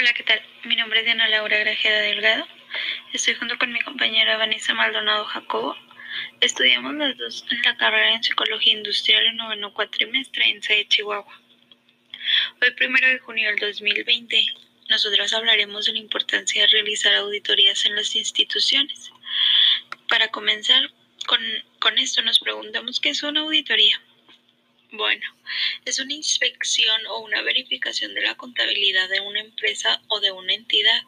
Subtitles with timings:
[0.00, 0.40] Hola, ¿qué tal?
[0.64, 2.48] Mi nombre es Diana Laura Grajeda Delgado.
[3.12, 5.76] Estoy junto con mi compañera Vanessa Maldonado Jacobo.
[6.40, 11.38] Estudiamos las dos en la carrera en Psicología Industrial en noveno cuatrimestre en de Chihuahua.
[12.62, 14.42] Hoy, primero de junio del 2020,
[14.88, 19.12] nosotros hablaremos de la importancia de realizar auditorías en las instituciones.
[20.08, 20.90] Para comenzar
[21.26, 21.40] con,
[21.78, 24.00] con esto, nos preguntamos qué es una auditoría.
[24.92, 25.24] Bueno,
[25.84, 30.52] es una inspección o una verificación de la contabilidad de una empresa o de una
[30.52, 31.02] entidad.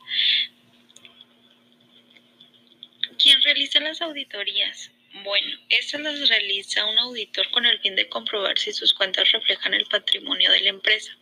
[3.21, 4.93] ¿Quién realiza las auditorías?
[5.25, 9.75] Bueno, estas las realiza un auditor con el fin de comprobar si sus cuentas reflejan
[9.75, 11.17] el patrimonio de la empresa.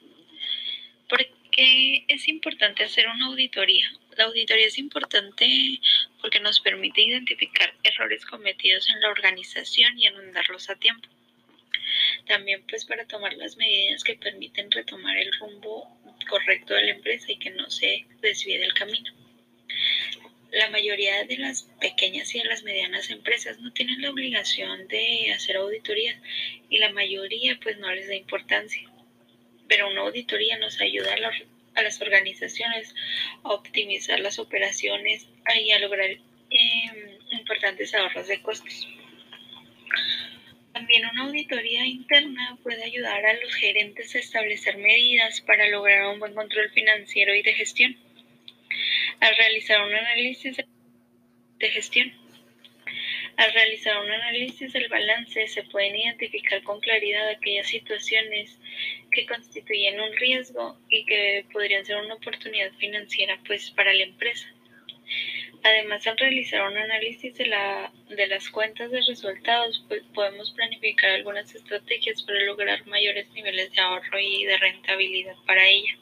[1.09, 3.91] ¿Por qué es importante hacer una auditoría?
[4.19, 5.81] La auditoría es importante
[6.21, 11.09] porque nos permite identificar errores cometidos en la organización y enmendarlos a tiempo
[12.27, 15.89] también pues para tomar las medidas que permiten retomar el rumbo
[16.29, 19.13] correcto de la empresa y que no se desvíe del camino.
[20.53, 25.33] La mayoría de las pequeñas y de las medianas empresas no tienen la obligación de
[25.33, 26.17] hacer auditorías
[26.69, 28.83] y la mayoría pues no les da importancia.
[29.69, 31.15] Pero una auditoría nos ayuda
[31.75, 32.95] a, las organizaciones
[33.45, 38.89] a optimizar las operaciones y a lograr em, importantes ahorros de costos.
[40.81, 46.19] También una auditoría interna puede ayudar a los gerentes a establecer medidas para lograr un
[46.19, 47.99] buen control financiero y de gestión.
[49.21, 52.11] Al realizar un análisis de gestión,
[53.37, 58.59] al realizar un análisis del balance se pueden identificar con claridad aquellas situaciones
[59.11, 64.49] que constituyen un riesgo y que podrían ser una oportunidad financiera pues para la empresa.
[65.63, 71.11] Además, al realizar un análisis de, la, de las cuentas de resultados, pues, podemos planificar
[71.11, 75.99] algunas estrategias para lograr mayores niveles de ahorro y de rentabilidad para ella.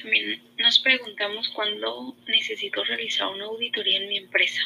[0.00, 4.62] También nos preguntamos cuándo necesito realizar una auditoría en mi empresa.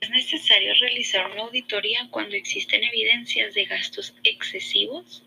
[0.00, 5.22] Es necesario realizar una auditoría cuando existen evidencias de gastos excesivos,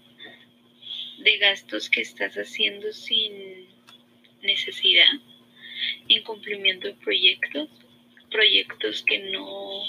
[1.20, 3.70] de gastos que estás haciendo sin
[4.42, 5.08] necesidad
[6.08, 7.70] incumplimiento de proyectos,
[8.30, 9.84] proyectos que no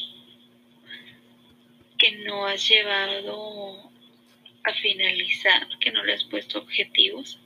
[1.99, 3.91] que no has llevado
[4.65, 7.39] a finalizar, que no le has puesto objetivos,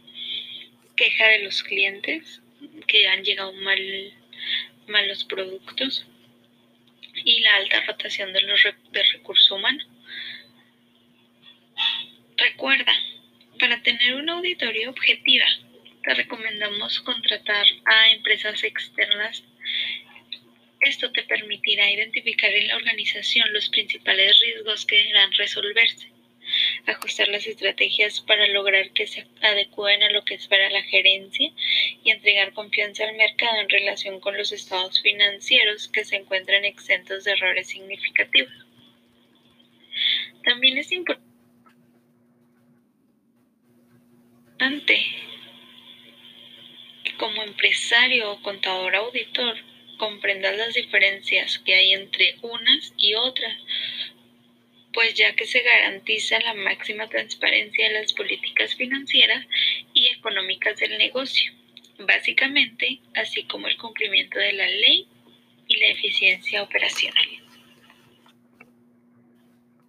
[0.96, 2.42] queja de los clientes
[2.86, 4.12] que han llegado mal
[4.88, 6.04] malos productos
[7.24, 8.62] y la alta rotación de los
[8.92, 9.86] de recursos humanos.
[12.36, 12.92] Recuerda,
[13.58, 15.46] para tener una auditoría objetiva,
[16.02, 19.44] te recomendamos contratar a empresas externas.
[20.80, 26.10] Esto te permitirá identificar en la organización los principales riesgos que deberán resolverse,
[26.86, 31.52] ajustar las estrategias para lograr que se adecúen a lo que espera la gerencia
[32.02, 37.24] y entregar confianza al mercado en relación con los estados financieros que se encuentran exentos
[37.24, 38.52] de errores significativos.
[40.42, 41.30] También es importante
[47.20, 49.54] como empresario o contador auditor
[49.98, 53.54] comprendas las diferencias que hay entre unas y otras,
[54.94, 59.46] pues ya que se garantiza la máxima transparencia de las políticas financieras
[59.92, 61.52] y económicas del negocio,
[61.98, 65.06] básicamente, así como el cumplimiento de la ley
[65.68, 67.26] y la eficiencia operacional.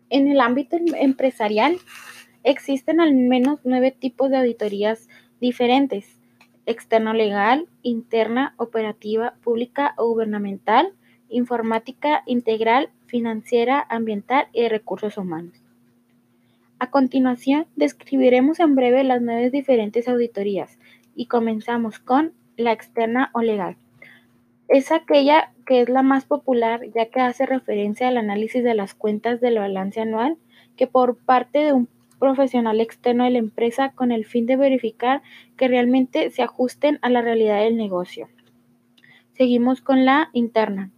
[0.09, 1.78] En el ámbito empresarial
[2.44, 5.08] existen al menos nueve tipos de auditorías
[5.40, 6.21] diferentes
[6.66, 10.94] externo legal, interna, operativa, pública o gubernamental,
[11.30, 15.62] informática, integral, financiera, ambiental y de recursos humanos.
[16.80, 20.80] A continuación, describiremos en breve las nueve diferentes auditorías
[21.16, 23.78] y comenzamos con la externa o legal.
[24.68, 28.94] Es aquella que es la más popular ya que hace referencia al análisis de las
[28.94, 30.38] cuentas del balance anual
[30.76, 31.88] que por parte de un
[32.22, 35.23] profesional externo de la empresa con el fin de verificar
[35.58, 38.29] que realmente se ajusten a la realidad del negocio.
[39.34, 40.91] Seguimos con la interna,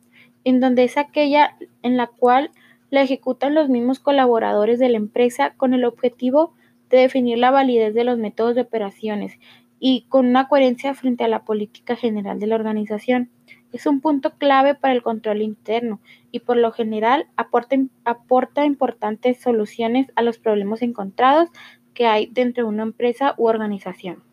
[0.43, 2.51] en donde es aquella en la cual
[2.89, 6.53] la ejecutan los mismos colaboradores de la empresa con el objetivo
[6.89, 9.39] de definir la validez de los métodos de operaciones
[9.79, 13.29] y con una coherencia frente a la política general de la organización.
[13.73, 15.99] Es un punto clave para el control interno
[16.31, 17.75] y por lo general aporta,
[18.05, 21.49] aporta importantes soluciones a los problemas encontrados
[21.95, 24.23] que hay dentro de una empresa u organización.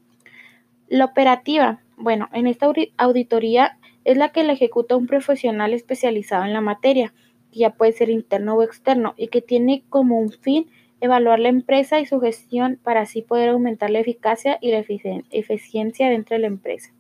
[0.89, 6.53] La operativa, bueno, en esta auditoría es la que la ejecuta un profesional especializado en
[6.53, 7.15] la materia,
[7.51, 10.67] que ya puede ser interno o externo, y que tiene como un fin
[11.01, 14.85] evaluar la empresa y su gestión para así poder aumentar la eficacia y la
[15.31, 16.93] eficiencia dentro de la empresa.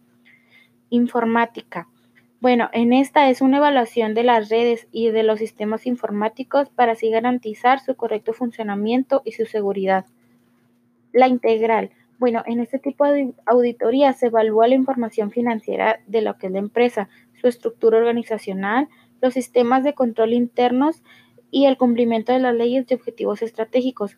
[0.88, 1.88] Informática.
[2.40, 6.92] Bueno, en esta es una evaluación de las redes y de los sistemas informáticos para
[6.92, 10.06] así garantizar su correcto funcionamiento y su seguridad.
[11.12, 11.90] La integral.
[12.18, 16.52] Bueno, en este tipo de auditoría se evalúa la información financiera de lo que es
[16.54, 18.88] la empresa, su estructura organizacional,
[19.20, 21.02] los sistemas de control internos
[21.50, 24.16] y el cumplimiento de las leyes de objetivos estratégicos.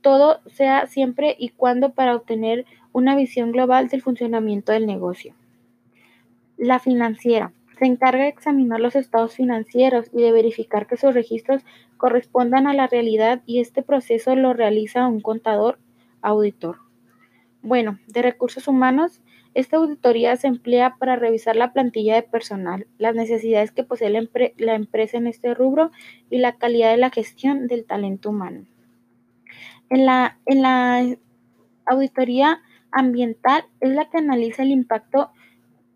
[0.00, 5.34] Todo sea siempre y cuando para obtener una visión global del funcionamiento del negocio.
[6.62, 11.64] La financiera se encarga de examinar los estados financieros y de verificar que sus registros
[11.96, 15.80] correspondan a la realidad y este proceso lo realiza un contador
[16.20, 16.76] auditor.
[17.62, 19.22] Bueno, de recursos humanos,
[19.54, 24.74] esta auditoría se emplea para revisar la plantilla de personal, las necesidades que posee la,
[24.76, 25.90] empresa en este rubro
[26.30, 28.66] y la calidad de la gestión del talento humano.
[29.90, 31.16] En la, en la
[31.86, 32.62] auditoría
[32.92, 35.32] ambiental es la que analiza el impacto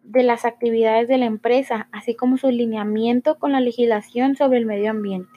[0.07, 4.67] de las actividades de la empresa, así como su alineamiento con la legislación sobre el
[4.67, 5.31] medio ambiente.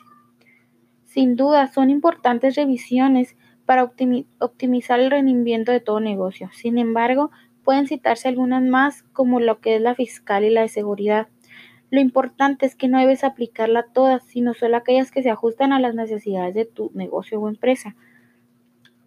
[1.05, 3.35] Sin duda, son importantes revisiones
[3.65, 3.91] para
[4.39, 6.49] optimizar el rendimiento de todo negocio.
[6.53, 7.31] Sin embargo,
[7.63, 11.27] pueden citarse algunas más como lo que es la fiscal y la de seguridad.
[11.91, 15.79] Lo importante es que no debes aplicarla todas, sino solo aquellas que se ajustan a
[15.79, 17.95] las necesidades de tu negocio o empresa.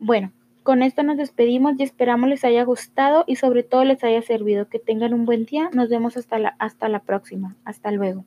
[0.00, 0.32] Bueno,
[0.62, 4.69] con esto nos despedimos y esperamos les haya gustado y sobre todo les haya servido.
[4.69, 5.70] Que tengan un buen día.
[5.73, 7.56] Nos vemos hasta la, hasta la próxima.
[7.64, 8.25] Hasta luego.